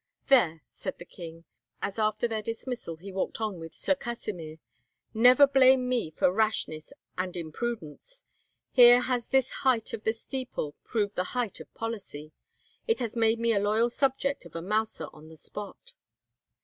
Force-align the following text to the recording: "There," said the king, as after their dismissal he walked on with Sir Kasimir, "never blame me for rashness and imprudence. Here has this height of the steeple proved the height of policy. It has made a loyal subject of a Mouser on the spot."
"There," 0.29 0.63
said 0.71 0.97
the 0.97 1.05
king, 1.05 1.45
as 1.79 1.99
after 1.99 2.27
their 2.27 2.41
dismissal 2.41 2.95
he 2.95 3.11
walked 3.11 3.39
on 3.39 3.59
with 3.59 3.75
Sir 3.75 3.93
Kasimir, 3.93 4.57
"never 5.13 5.45
blame 5.45 5.87
me 5.87 6.09
for 6.09 6.33
rashness 6.33 6.91
and 7.19 7.37
imprudence. 7.37 8.23
Here 8.71 9.01
has 9.01 9.27
this 9.27 9.51
height 9.61 9.93
of 9.93 10.03
the 10.03 10.13
steeple 10.13 10.73
proved 10.83 11.13
the 11.15 11.23
height 11.37 11.59
of 11.59 11.71
policy. 11.75 12.31
It 12.87 12.99
has 12.99 13.15
made 13.15 13.39
a 13.41 13.59
loyal 13.59 13.91
subject 13.91 14.43
of 14.43 14.55
a 14.55 14.61
Mouser 14.63 15.05
on 15.13 15.29
the 15.29 15.37
spot." 15.37 15.93